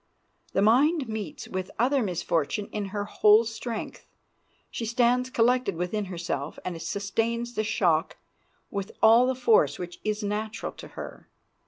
[0.53, 4.07] The mind meets with other misfortune in her whole strength;
[4.71, 8.17] she stands collected within herself and sustains the shock
[8.71, 11.29] with all the force which is natural to her.